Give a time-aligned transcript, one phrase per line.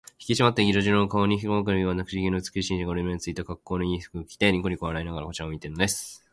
[0.17, 6.25] ひきしまった色白の顔に、細くかりこんだ口ひげの美しい紳士が、折り目のついた、かっこうのいい背広服を着て、にこにこ笑いながらこちらを見ているのです。